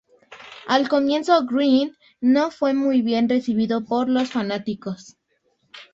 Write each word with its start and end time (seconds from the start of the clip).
Al 0.65 0.89
comienzo, 0.89 1.45
Green 1.45 1.95
no 2.21 2.49
fue 2.49 2.73
muy 2.73 3.03
bien 3.03 3.29
recibido 3.29 3.85
por 3.85 4.09
los 4.09 4.31
fanáticos. 4.31 5.15